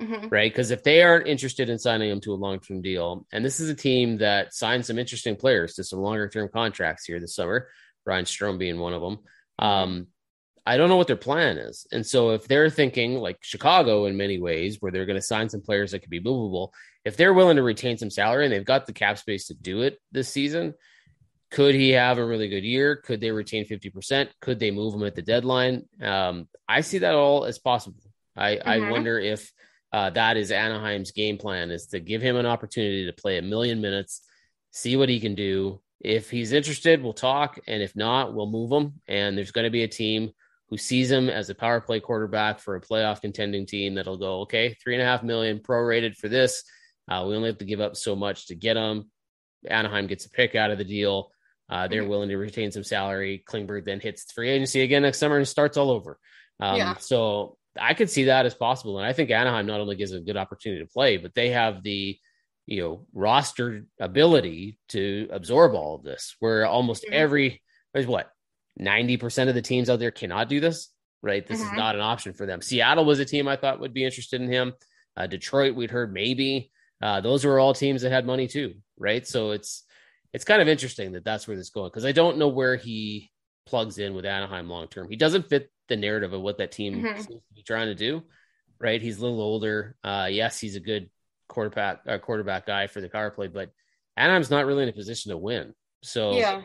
[0.00, 0.28] Mm-hmm.
[0.28, 0.50] Right.
[0.50, 3.60] Because if they aren't interested in signing him to a long term deal, and this
[3.60, 7.34] is a team that signed some interesting players to some longer term contracts here this
[7.34, 7.68] summer,
[8.04, 9.18] Ryan Strome being one of them.
[9.58, 10.06] Um,
[10.64, 11.86] I don't know what their plan is.
[11.92, 15.48] And so if they're thinking like Chicago in many ways, where they're going to sign
[15.48, 16.72] some players that could be movable,
[17.04, 19.82] if they're willing to retain some salary and they've got the cap space to do
[19.82, 20.74] it this season,
[21.50, 22.96] could he have a really good year?
[22.96, 24.28] Could they retain 50%?
[24.40, 25.86] Could they move him at the deadline?
[26.00, 28.00] Um, I see that all as possible.
[28.36, 28.68] I, mm-hmm.
[28.68, 29.52] I wonder if
[29.92, 33.42] uh, that is Anaheim's game plan is to give him an opportunity to play a
[33.42, 34.22] million minutes,
[34.70, 35.80] see what he can do.
[36.00, 37.60] If he's interested, we'll talk.
[37.68, 38.94] And if not, we'll move him.
[39.06, 40.30] And there's going to be a team
[40.68, 44.40] who sees him as a power play quarterback for a playoff contending team that'll go,
[44.40, 46.64] okay, three and a half million prorated for this.
[47.10, 49.10] Uh, we only have to give up so much to get him.
[49.68, 51.30] Anaheim gets a pick out of the deal.
[51.68, 53.44] Uh, they're willing to retain some salary.
[53.46, 56.18] Klingberg then hits free agency again next summer and starts all over.
[56.58, 56.96] Um, yeah.
[56.96, 58.98] So I could see that as possible.
[58.98, 61.82] And I think Anaheim not only gives a good opportunity to play, but they have
[61.82, 62.18] the
[62.66, 66.36] you know roster ability to absorb all of this.
[66.40, 67.14] Where almost mm-hmm.
[67.14, 67.62] every
[67.94, 68.30] there's what
[68.80, 70.88] 90% of the teams out there cannot do this,
[71.22, 71.46] right?
[71.46, 71.72] This mm-hmm.
[71.72, 72.62] is not an option for them.
[72.62, 74.72] Seattle was a team I thought would be interested in him.
[75.16, 76.70] Uh, Detroit, we'd heard maybe.
[77.02, 79.26] Uh, those were all teams that had money too, right?
[79.26, 79.84] So it's
[80.32, 83.30] it's kind of interesting that that's where this going because I don't know where he
[83.66, 85.08] plugs in with Anaheim long term.
[85.10, 87.14] He doesn't fit the narrative of what that team mm-hmm.
[87.14, 88.22] seems to be trying to do,
[88.80, 89.00] right?
[89.02, 89.94] He's a little older.
[90.02, 91.10] Uh, yes, he's a good
[91.48, 93.70] quarterback uh, quarterback guy for the power play, but
[94.16, 95.74] Anaheim's not really in a position to win.
[96.02, 96.62] So yeah.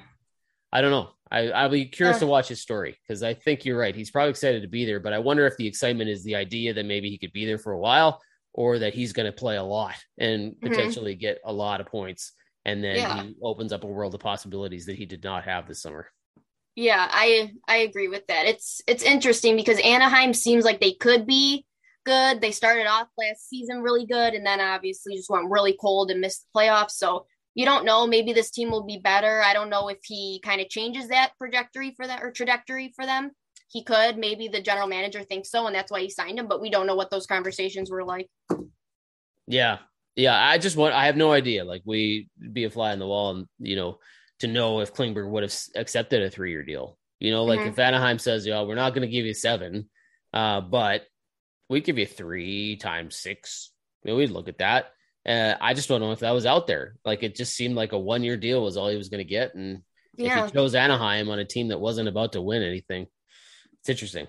[0.72, 1.10] I don't know.
[1.30, 2.22] I, I'll be curious Uh.
[2.22, 3.96] to watch his story because I think you're right.
[3.96, 6.74] He's probably excited to be there, but I wonder if the excitement is the idea
[6.74, 8.22] that maybe he could be there for a while
[8.54, 10.62] or that he's going to play a lot and Mhm.
[10.62, 12.32] potentially get a lot of points.
[12.64, 13.24] And then Yeah.
[13.24, 16.10] he opens up a world of possibilities that he did not have this summer.
[16.78, 18.46] Yeah, I I agree with that.
[18.46, 21.66] It's it's interesting because Anaheim seems like they could be
[22.06, 22.40] good.
[22.40, 26.22] They started off last season really good and then obviously just went really cold and
[26.22, 26.92] missed the playoffs.
[26.92, 28.06] So you don't know.
[28.06, 29.42] Maybe this team will be better.
[29.44, 33.08] I don't know if he kind of changes that trajectory for that or trajectory for
[33.08, 33.32] them.
[33.70, 34.20] He could.
[34.20, 36.48] Maybe the general manager thinks so, and that's why he signed him.
[36.48, 38.30] But we don't know what those conversations were like.
[39.48, 39.80] Yeah.
[40.16, 40.40] Yeah.
[40.40, 41.66] I just want, I have no idea.
[41.66, 43.98] Like, we be a fly on the wall and, you know,
[44.40, 46.98] to know if Klingberg would have accepted a three year deal.
[47.20, 47.70] You know, like Mhm.
[47.70, 49.90] if Anaheim says, yo, we're not going to give you seven,
[50.34, 51.06] uh, but
[51.70, 53.72] we give you three times six,
[54.04, 54.92] you know, we'd look at that.
[55.28, 56.96] Uh, I just don't know if that was out there.
[57.04, 59.30] Like, it just seemed like a one year deal was all he was going to
[59.30, 59.56] get.
[59.56, 59.82] And
[60.16, 60.46] Yeah.
[60.46, 63.08] if he chose Anaheim on a team that wasn't about to win anything,
[63.80, 64.28] it's interesting.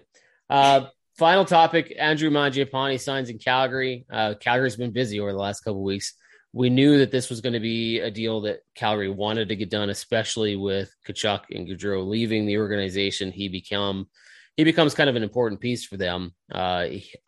[0.51, 4.07] Uh, final topic: Andrew Mangiapane signs in Calgary.
[4.11, 6.15] Uh, Calgary's been busy over the last couple weeks.
[6.53, 9.71] We knew that this was going to be a deal that Calgary wanted to get
[9.71, 13.33] done, especially with Tkachuk and Gaudreau leaving the organization.
[13.33, 14.09] He become
[14.57, 16.35] he becomes kind of an important piece for them.
[16.53, 16.87] Uh,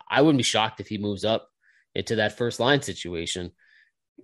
[0.09, 1.47] I wouldn't be shocked if he moves up
[1.95, 3.51] into that first line situation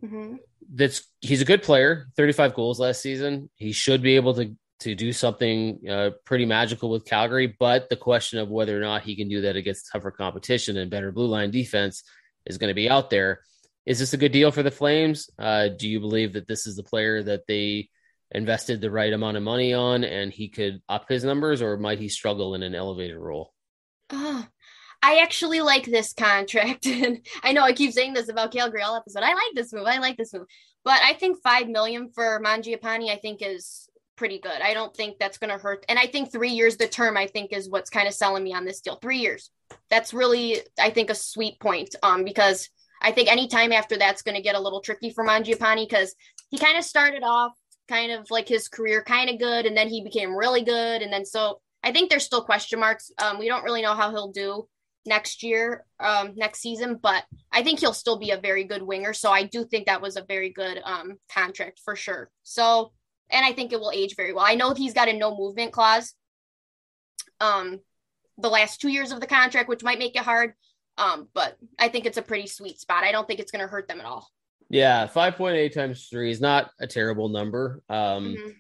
[0.04, 0.36] hmm
[0.74, 4.94] that's he's a good player 35 goals last season he should be able to to
[4.96, 9.16] do something uh, pretty magical with calgary but the question of whether or not he
[9.16, 12.04] can do that against tougher competition and better blue line defense
[12.46, 13.40] is going to be out there
[13.88, 16.76] is this a good deal for the flames uh, do you believe that this is
[16.76, 17.90] the player that they
[18.32, 22.00] invested the right amount of money on and he could up his numbers or might
[22.00, 23.54] he struggle in an elevated role
[24.10, 24.48] Oh,
[25.04, 26.86] I actually like this contract.
[26.88, 29.24] And I know I keep saying this about Calgary all episode.
[29.24, 29.86] I like this move.
[29.86, 30.48] I like this move.
[30.84, 34.62] But I think five million for Mangiapane, I think is pretty good.
[34.62, 35.86] I don't think that's gonna hurt.
[35.90, 38.54] And I think three years the term, I think, is what's kind of selling me
[38.54, 38.96] on this deal.
[38.96, 39.52] Three years.
[39.90, 41.94] That's really, I think, a sweet point.
[42.02, 42.70] Um, because
[43.02, 46.16] I think any time after that's gonna get a little tricky for Mangiapane because
[46.50, 47.54] he kind of started off
[47.88, 51.02] kind of like his career kind of good and then he became really good.
[51.02, 53.12] And then so I think there's still question marks.
[53.18, 54.68] Um, we don't really know how he'll do
[55.06, 59.14] next year, um, next season, but I think he'll still be a very good winger.
[59.14, 62.30] So I do think that was a very good um, contract for sure.
[62.44, 62.92] So,
[63.30, 64.46] and I think it will age very well.
[64.46, 66.14] I know he's got a no movement clause.
[67.40, 67.80] Um,
[68.38, 70.54] the last two years of the contract, which might make it hard.
[70.98, 73.04] Um, but I think it's a pretty sweet spot.
[73.04, 74.28] I don't think it's going to hurt them at all.
[74.70, 78.54] yeah 5.8 times 3 is not a terrible number um Mhm.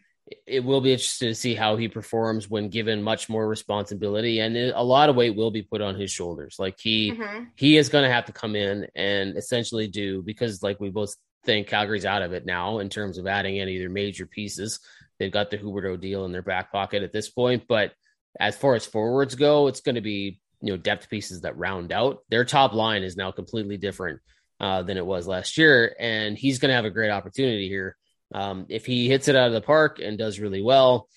[0.45, 4.55] it will be interesting to see how he performs when given much more responsibility and
[4.57, 7.47] a lot of weight will be put on his shoulders like he Mhm.
[7.55, 11.13] he is going to have to come in and essentially do because like we both
[11.45, 14.79] think calgary's out of it now in terms of adding any of their major pieces
[15.17, 17.93] they've got the huberdeau deal in their back pocket at this point but
[18.39, 21.91] as far as forwards go it's going to be you know depth pieces that round
[21.91, 24.19] out their top line is now completely different
[24.59, 27.95] uh, than it was last year and he's going to have a great opportunity here
[28.33, 31.07] um, if he hits it out of the park and does really well,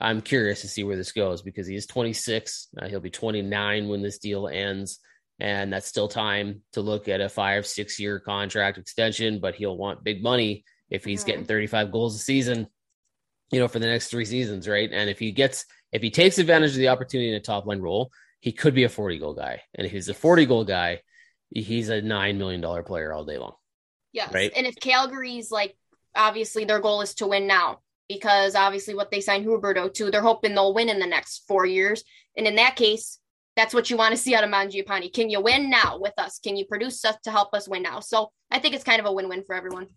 [0.00, 2.68] I'm curious to see where this goes because he is 26.
[2.80, 4.98] Uh, he'll be 29 when this deal ends.
[5.38, 9.76] And that's still time to look at a five, six year contract extension, but he'll
[9.76, 12.66] want big money if he's getting 35 goals a season,
[13.50, 14.90] you know, for the next three seasons, right?
[14.92, 17.80] And if he gets, if he takes advantage of the opportunity in a top line
[17.80, 19.62] role, he could be a 40 goal guy.
[19.74, 21.02] And if he's a 40 goal guy,
[21.50, 23.54] he's a $9 million player all day long.
[24.12, 24.32] Yes.
[24.32, 24.50] Right.
[24.56, 25.76] And if Calgary's like
[26.16, 30.22] obviously their goal is to win now because obviously what they signed Huberdeau to, they're
[30.22, 32.02] hoping they'll win in the next four years.
[32.36, 33.18] And in that case,
[33.56, 35.12] that's what you want to see out of Mangiapane.
[35.12, 36.38] Can you win now with us?
[36.38, 38.00] Can you produce stuff to help us win now?
[38.00, 39.88] So I think it's kind of a win-win for everyone.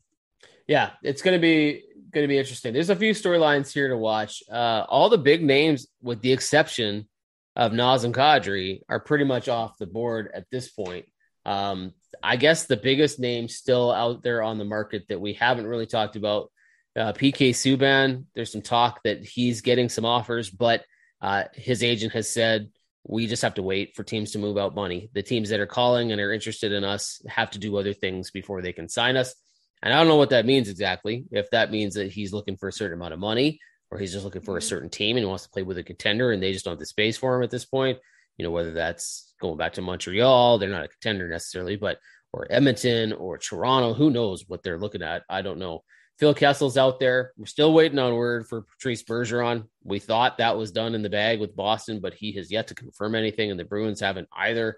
[0.68, 2.74] Yeah, it's gonna be gonna be interesting.
[2.74, 4.44] There's a few storylines here to watch.
[4.50, 7.08] Uh, all the big names, with the exception
[7.56, 11.06] of Nazem Kadri, are pretty much off the board at this point.
[11.46, 15.68] Um, I guess the biggest name still out there on the market that we haven't
[15.68, 16.52] really talked about,
[16.96, 18.26] uh, PK Subban.
[18.34, 20.84] There's some talk that he's getting some offers, but
[21.22, 22.70] uh, his agent has said
[23.06, 25.10] we just have to wait for teams to move out money.
[25.14, 28.32] The teams that are calling and are interested in us have to do other things
[28.32, 29.36] before they can sign us.
[29.82, 31.26] And I don't know what that means exactly.
[31.32, 33.60] If that means that he's looking for a certain amount of money
[33.94, 34.64] or he's just looking for a Mhm.
[34.64, 36.80] certain team and he wants to play with a contender and they just don't have
[36.80, 38.00] the space for him at this point.
[38.38, 42.00] You know, whether that's going back to Montreal, they're not a contender necessarily, but
[42.34, 45.24] or Edmonton or Toronto, who knows what they're looking at?
[45.30, 45.84] I don't know.
[46.18, 47.32] Phil Kessel's out there.
[47.38, 49.68] We're still waiting on word for Patrice Bergeron.
[49.84, 52.76] We thought that was done in the bag with Boston, but he has yet to
[52.76, 54.78] confirm anything, and the Bruins haven't either.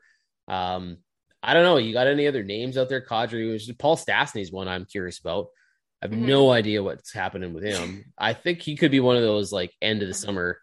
[0.49, 0.97] Um,
[1.41, 1.77] I don't know.
[1.77, 3.05] You got any other names out there?
[3.05, 5.47] Kadri, Paul Stastny's one I'm curious about.
[6.05, 6.27] I have mm-hmm.
[6.27, 8.05] no idea what's happening with him.
[8.15, 10.59] I think he could be one of those like end of the summer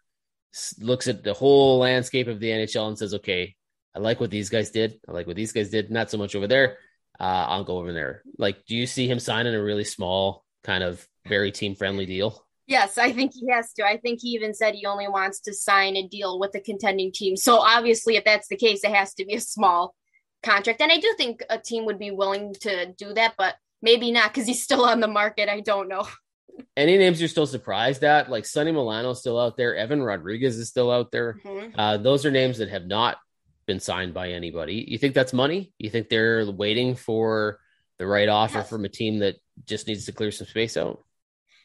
[0.78, 3.56] looks at the whole landscape of the NHL and says, "Okay,
[3.92, 5.00] I like what these guys did.
[5.08, 5.90] I like what these guys did.
[5.90, 6.78] Not so much over there.
[7.18, 10.84] Uh, I'll go over there." Like, do you see him signing a really small, kind
[10.84, 12.46] of very team friendly deal?
[12.68, 13.84] Yes, I think he has to.
[13.84, 17.10] I think he even said he only wants to sign a deal with the contending
[17.10, 17.36] team.
[17.36, 19.96] So obviously, if that's the case, it has to be a small
[20.44, 20.80] contract.
[20.80, 24.32] And I do think a team would be willing to do that, but maybe not
[24.32, 25.48] because he's still on the market.
[25.48, 26.06] I don't know.
[26.76, 28.30] Any names you're still surprised at?
[28.30, 29.74] Like Sonny Milano's still out there.
[29.76, 31.38] Evan Rodrigues is still out there.
[31.44, 31.78] Mm-hmm.
[31.78, 33.18] Uh, those are names that have not
[33.66, 34.84] been signed by anybody.
[34.86, 35.72] You think that's money?
[35.78, 37.58] You think they're waiting for
[37.98, 38.68] the right offer yes.
[38.68, 41.02] from a team that just needs to clear some space out?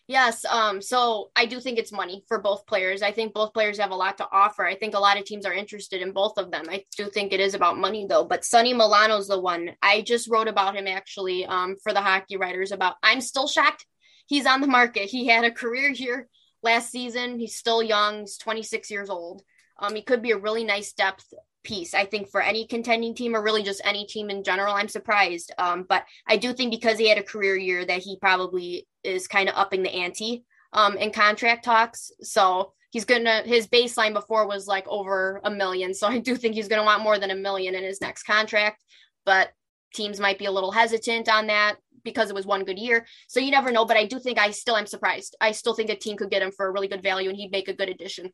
[0.07, 0.45] Yes.
[0.45, 3.01] Um, so I do think it's money for both players.
[3.01, 4.65] I think both players have a lot to offer.
[4.65, 6.63] I think a lot of teams are interested in both of them.
[6.69, 8.23] I do think it is about money though.
[8.23, 9.71] But Sonny Milano's the one.
[9.81, 13.85] I just wrote about him actually um, for the hockey writers about I'm still shocked
[14.27, 15.09] he's on the market.
[15.09, 16.27] He had a career here
[16.61, 17.39] last season.
[17.39, 18.21] He's still young.
[18.21, 19.41] He's 26 years old.
[19.79, 21.25] Um, he could be a really nice depth
[21.67, 24.73] piece, I think, for any contending team or really just any team in general.
[24.73, 25.53] I'm surprised.
[25.57, 29.27] Um, but I do think because he had a career year that he probably is
[29.27, 32.11] kind of upping the ante um, in contract talks.
[32.21, 35.93] So he's gonna his baseline before was like over a million.
[35.93, 38.83] So I do think he's gonna want more than a million in his next contract.
[39.25, 39.49] But
[39.93, 43.05] teams might be a little hesitant on that because it was one good year.
[43.27, 43.83] So you never know.
[43.85, 45.35] But I do think I still am surprised.
[45.41, 47.51] I still think a team could get him for a really good value and he'd
[47.51, 48.31] make a good addition.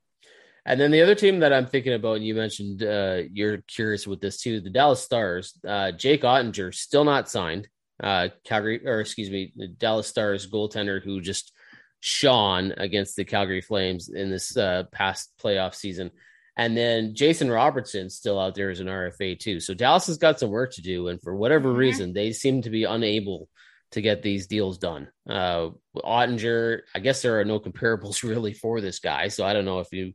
[0.65, 4.07] And then the other team that I'm thinking about, and you mentioned uh, you're curious
[4.07, 5.59] with this too, the Dallas Stars.
[5.67, 7.67] Uh, Jake Oettinger still not signed.
[8.01, 11.51] Uh, Calgary, or excuse me, the Dallas Stars goaltender who just
[11.99, 16.11] shone against the Calgary Flames in this uh, past playoff season.
[16.55, 19.59] And then Jason Robertson still out there as an RFA too.
[19.59, 21.77] So Dallas has got some work to do, and for whatever mm-hmm.
[21.77, 23.49] reason, they seem to be unable
[23.91, 25.07] to get these deals done.
[25.27, 29.65] Uh, Oettinger, I guess there are no comparables really for this guy, so I don't
[29.65, 30.13] know if you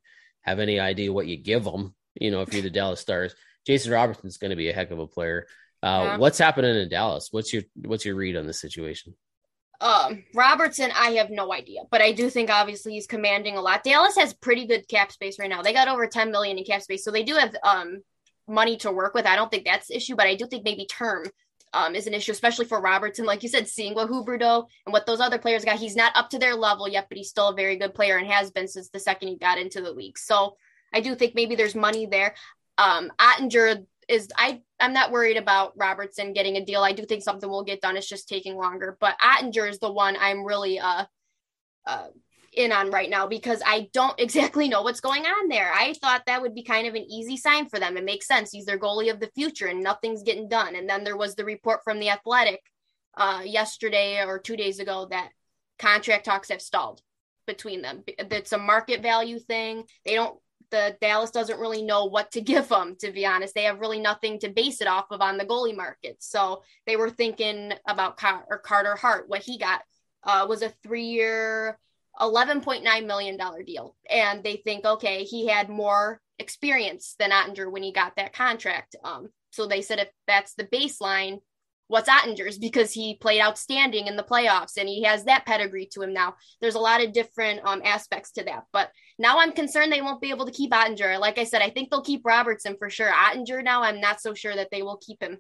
[0.49, 1.95] have any idea what you give them.
[2.15, 3.35] You know, if you're the Dallas Stars,
[3.67, 5.47] Jason Robertson's going to be a heck of a player.
[5.83, 6.17] Uh, yeah.
[6.17, 7.29] What's happening in Dallas?
[7.31, 9.15] What's your what's your read on the situation?
[9.81, 13.85] Um, Robertson, I have no idea, but I do think obviously he's commanding a lot.
[13.85, 15.63] Dallas has pretty good cap space right now.
[15.63, 18.01] They got over 10 million in cap space, so they do have um
[18.49, 19.27] money to work with.
[19.27, 21.27] I don't think that's the issue, but I do think maybe term
[21.73, 23.25] um, is an issue, especially for Robertson.
[23.25, 26.31] Like you said, seeing what Huberdeau and what those other players got, he's not up
[26.31, 28.89] to their level yet, but he's still a very good player and has been since
[28.91, 30.19] the second he got into the league.
[30.19, 30.57] So
[30.93, 32.35] I do think maybe there's money there.
[32.79, 36.83] Um, Oettinger is I I'm not worried about Robertson getting a deal.
[36.83, 37.97] I do think something will get done.
[37.97, 38.97] It's just taking longer.
[39.01, 41.05] But Oettinger is the one I'm really uh,
[41.87, 42.07] uh
[42.59, 45.73] in on right now because I don't exactly know what's going on there.
[45.73, 47.97] I thought that would be kind of an easy sign for them.
[47.97, 48.51] It makes sense.
[48.51, 50.75] He's their goalie of the future and nothing's getting done.
[50.75, 52.61] And then there was the report from the Athletic
[53.17, 55.31] uh, yesterday or two days ago that
[55.79, 57.01] contract talks have stalled
[57.47, 58.03] between them.
[58.07, 59.85] It's a market value thing.
[60.05, 60.39] They don't
[60.71, 63.55] the Dallas doesn't really know what to give them, to be honest.
[63.55, 66.17] They have really nothing to base it off of on the goalie market.
[66.21, 69.29] So they were thinking about Car- Carter Hart.
[69.29, 69.83] What he got
[70.25, 71.79] uh, was a three year,
[72.21, 73.97] $11.9 million deal.
[74.11, 78.97] And they think, okay, he had more experience than Oettinger when he got that contract.
[79.05, 81.39] Um, so they said if that's the baseline,
[81.89, 86.03] what's Oettinger's because he played outstanding in the playoffs and he has that pedigree to
[86.03, 86.37] him now.
[86.61, 88.65] There's a lot of different um, aspects to that.
[88.73, 91.19] But now I'm concerned they won't be able to keep Oettinger.
[91.19, 93.11] Like I said, I think they'll keep Robertson for sure.
[93.11, 95.39] Oettinger now, I'm not so sure that they will keep him.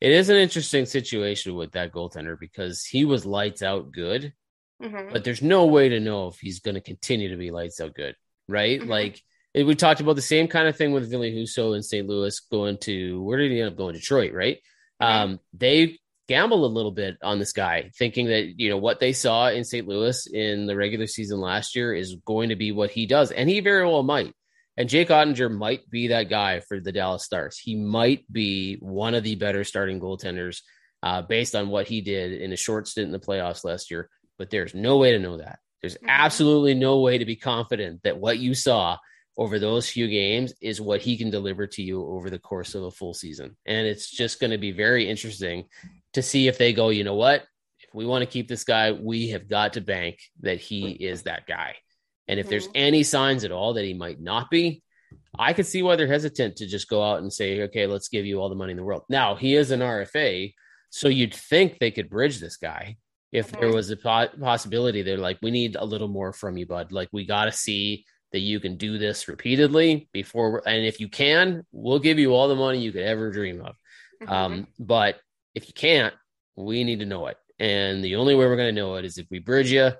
[0.00, 4.32] It is an interesting situation with that goaltender because he was lights out good,
[4.82, 5.12] mm-hmm.
[5.12, 7.94] but there's no way to know if he's going to continue to be lights out
[7.94, 8.14] good,
[8.48, 8.80] right?
[8.80, 8.90] Mm-hmm.
[8.90, 9.22] Like
[9.54, 12.06] it, we talked about the same kind of thing with Ville Husso in St.
[12.06, 13.94] Louis going to where did he end up going?
[13.94, 14.58] Detroit, right?
[15.00, 19.12] Um, they gambled a little bit on this guy, thinking that you know what they
[19.12, 19.88] saw in St.
[19.88, 23.48] Louis in the regular season last year is going to be what he does, and
[23.48, 24.32] he very well might.
[24.76, 27.58] And Jake Oettinger might be that guy for the Dallas Stars.
[27.58, 30.60] He might be one of the better starting goaltenders
[31.02, 34.08] uh, based on what he did in a short stint in the playoffs last year.
[34.38, 35.58] But there's no way to know that.
[35.80, 36.08] There's mm-hmm.
[36.08, 38.98] absolutely no way to be confident that what you saw
[39.36, 42.82] over those few games is what he can deliver to you over the course of
[42.82, 43.56] a full season.
[43.66, 45.66] And it's just going to be very interesting
[46.14, 47.44] to see if they go, you know what?
[47.80, 51.22] If we want to keep this guy, we have got to bank that he is
[51.22, 51.76] that guy.
[52.26, 52.50] And if mm-hmm.
[52.50, 54.82] there's any signs at all that he might not be,
[55.38, 58.26] I could see why they're hesitant to just go out and say, okay, let's give
[58.26, 59.04] you all the money in the world.
[59.08, 60.52] Now, he is an RFA,
[60.90, 62.96] so you'd think they could bridge this guy
[63.32, 63.74] if there mm-hmm.
[63.74, 65.02] was a possibility.
[65.02, 66.92] They're like, we need a little more from you, bud.
[66.92, 71.08] Like, we got to see that you can do this repeatedly before and if you
[71.08, 73.74] can we'll give you all the money you could ever dream of
[74.22, 74.30] mm-hmm.
[74.30, 75.18] um, but
[75.54, 76.12] if you can't
[76.56, 79.18] we need to know it And the only way we're going to know it is
[79.18, 79.90] if we bridge you.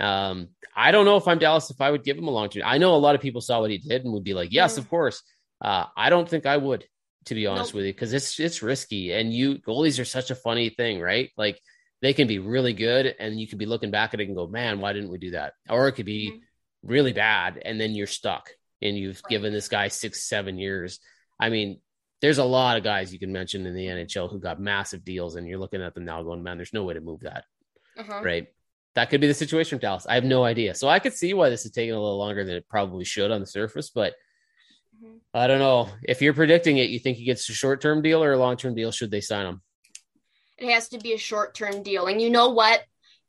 [0.00, 2.62] Um, I don't know if I'm Dallas if I would give him a long term.
[2.64, 4.74] I know a lot of people saw what he did and would be like, yes,
[4.74, 4.78] mm.
[4.78, 5.22] of course.
[5.60, 6.84] Uh, I don't think I would,
[7.26, 7.76] to be honest nope.
[7.76, 9.12] with you, because it's it's risky.
[9.12, 11.30] And you goalies are such a funny thing, right?
[11.36, 11.60] Like
[12.02, 14.48] they can be really good, and you could be looking back at it and go,
[14.48, 15.54] man, why didn't we do that?
[15.70, 16.88] Or it could be mm-hmm.
[16.88, 18.50] really bad, and then you're stuck,
[18.82, 20.98] and you've given this guy six, seven years.
[21.38, 21.80] I mean,
[22.20, 25.36] there's a lot of guys you can mention in the NHL who got massive deals,
[25.36, 27.44] and you're looking at them now going, man, there's no way to move that.
[27.96, 28.20] Uh-huh.
[28.22, 28.48] Right.
[28.94, 30.06] That could be the situation with Dallas.
[30.06, 30.74] I have no idea.
[30.74, 33.30] So I could see why this is taking a little longer than it probably should
[33.30, 34.14] on the surface, but
[35.02, 35.16] mm-hmm.
[35.32, 35.88] I don't know.
[36.02, 38.56] If you're predicting it, you think he gets a short term deal or a long
[38.56, 38.90] term deal?
[38.90, 39.62] Should they sign him?
[40.62, 42.06] It has to be a short term deal.
[42.06, 42.84] And you know what?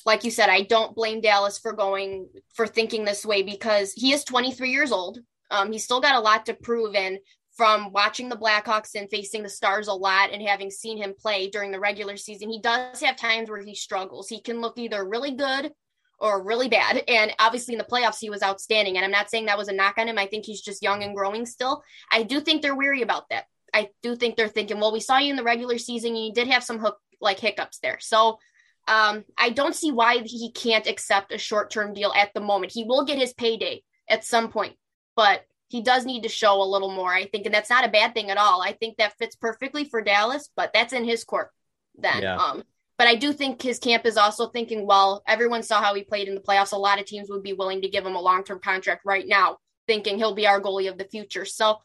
[0.06, 4.12] Like you said, I don't blame Dallas for going for thinking this way because he
[4.12, 5.20] is 23 years old.
[5.50, 6.96] Um, he's still got a lot to prove.
[6.96, 7.20] And
[7.56, 11.50] from watching the Blackhawks and facing the Stars a lot and having seen him play
[11.50, 14.28] during the regular season, he does have times where he struggles.
[14.28, 15.72] He can look either really good
[16.20, 17.04] or really bad.
[17.08, 18.96] And obviously in the playoffs, he was outstanding.
[18.96, 20.18] And I'm not saying that was a knock on him.
[20.18, 21.84] I think he's just young and growing still.
[22.12, 23.46] I do think they're weary about that.
[23.74, 26.16] I do think they're thinking, well, we saw you in the regular season.
[26.16, 27.98] And you did have some hook like hiccups there.
[28.00, 28.40] So
[28.88, 32.74] um, I don't see why he can't accept a short term deal at the moment.
[32.74, 34.76] He will get his payday at some point,
[35.16, 37.92] but he does need to show a little more, I think, and that's not a
[37.92, 38.62] bad thing at all.
[38.62, 41.50] I think that fits perfectly for Dallas, but that's in his court
[41.98, 42.22] then.
[42.22, 42.36] Yeah.
[42.36, 42.64] Um,
[42.98, 46.28] but I do think his camp is also thinking, well, everyone saw how he played
[46.28, 46.74] in the playoffs.
[46.74, 49.28] A lot of teams would be willing to give him a long term contract right
[49.28, 49.58] now,
[49.88, 51.46] thinking he'll be our goalie of the future.
[51.46, 51.78] So,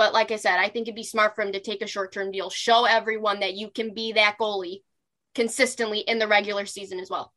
[0.00, 2.10] but like I said, I think it'd be smart for him to take a short
[2.10, 4.80] term deal, show everyone that you can be that goalie
[5.34, 7.34] consistently in the regular season as well.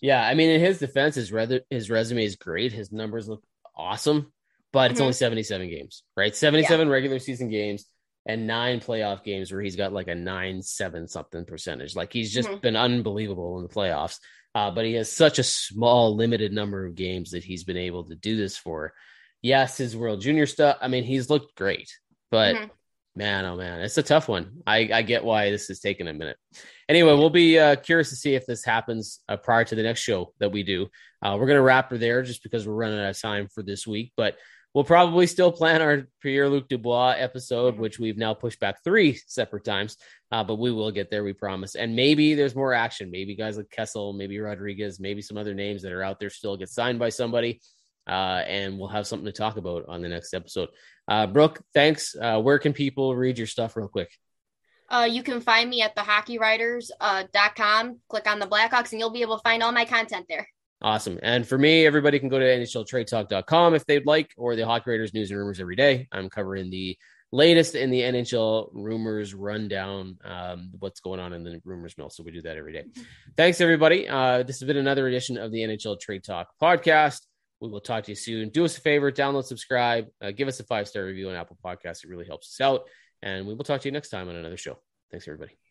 [0.00, 2.72] Yeah, I mean, in his defense, his, re- his resume is great.
[2.72, 3.44] His numbers look
[3.76, 4.32] awesome
[4.72, 5.04] but it's mm-hmm.
[5.04, 6.34] only 77 games, right?
[6.34, 6.92] 77 yeah.
[6.92, 7.86] regular season games
[8.26, 11.96] and nine playoff games where he's got like a nine, seven something percentage.
[11.96, 12.60] Like he's just mm-hmm.
[12.60, 14.18] been unbelievable in the playoffs.
[14.54, 18.04] Uh, but he has such a small, limited number of games that he's been able
[18.04, 18.92] to do this for.
[19.42, 20.78] Yes, his World Junior stuff.
[20.80, 21.90] I mean, he's looked great,
[22.30, 22.66] but mm-hmm.
[23.16, 24.62] man, oh man, it's a tough one.
[24.66, 26.36] I, I get why this is taking a minute.
[26.88, 30.00] Anyway, we'll be uh, curious to see if this happens uh, prior to the next
[30.00, 30.88] show that we do.
[31.22, 33.62] Uh, we're going to wrap her there just because we're running out of time for
[33.62, 34.12] this week.
[34.16, 34.36] But
[34.72, 39.18] We'll probably still plan our Pierre Luc Dubois episode, which we've now pushed back three
[39.26, 39.96] separate times,
[40.30, 41.74] uh, but we will get there, we promise.
[41.74, 43.10] And maybe there's more action.
[43.10, 46.56] Maybe guys like Kessel, maybe Rodrigues, maybe some other names that are out there still
[46.56, 47.60] get signed by somebody.
[48.06, 50.68] Uh, and we'll have something to talk about on the next episode.
[51.06, 52.16] Uh, Brooke, thanks.
[52.20, 54.10] Uh, where can people read your stuff real quick?
[54.88, 57.90] Uh, you can find me at thehockeywriters.com.
[57.90, 60.48] Uh, Click on the Blackhawks, and you'll be able to find all my content there.
[60.82, 61.18] Awesome.
[61.22, 65.14] And for me, everybody can go to NHLTradeTalk.com if they'd like, or the Hockey Writers
[65.14, 66.08] News and Rumors every day.
[66.10, 66.96] I'm covering the
[67.32, 72.10] latest in the NHL rumors rundown, um, what's going on in the rumors mill.
[72.10, 72.84] So we do that every day.
[73.36, 74.08] Thanks, everybody.
[74.08, 77.20] Uh, this has been another edition of the NHL Trade Talk podcast.
[77.60, 78.48] We will talk to you soon.
[78.48, 81.58] Do us a favor, download, subscribe, uh, give us a five star review on Apple
[81.62, 82.04] Podcasts.
[82.04, 82.88] It really helps us out.
[83.22, 84.78] And we will talk to you next time on another show.
[85.10, 85.69] Thanks, everybody.